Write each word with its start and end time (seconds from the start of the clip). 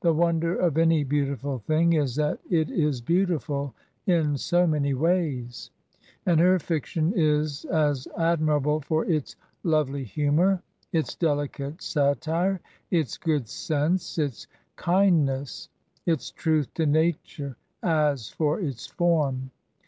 The 0.00 0.12
wonder 0.12 0.56
of 0.56 0.76
any 0.76 1.04
beautiful 1.04 1.60
thing 1.60 1.92
is 1.92 2.16
that 2.16 2.40
it 2.50 2.68
is 2.68 3.00
beautiful 3.00 3.74
in 4.06 4.36
so 4.36 4.66
many 4.66 4.92
ways; 4.92 5.70
and 6.26 6.40
her 6.40 6.58
fiction 6.58 7.12
is 7.14 7.64
as 7.66 8.08
admirable 8.18 8.80
for 8.80 9.04
its 9.04 9.36
lovely 9.62 10.02
humor, 10.02 10.60
i 10.92 10.98
ts 11.00 11.14
delicate 11.14 11.80
satire 11.80 12.60
i 12.90 12.96
ts 13.02 13.16
good 13.18 13.46
sen 13.48 13.98
s^, 13.98 14.18
its 14.18 14.48
kind 14.74 15.28
nesSj 15.28 15.68
its 16.06 16.32
truth 16.32 16.74
to 16.74 16.84
nature, 16.84 17.56
a 17.80 18.08
s 18.14 18.28
for 18.30 18.58
its 18.58 18.84
form. 18.84 19.52